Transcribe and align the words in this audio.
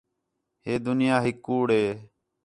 ہے 0.65 0.73
دُنیا 0.85 1.15
ہِک 1.25 1.37
کُوڑ 1.45 1.67
ہے 1.79 1.85